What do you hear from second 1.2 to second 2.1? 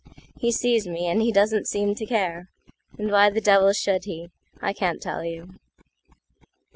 he doesn't seem to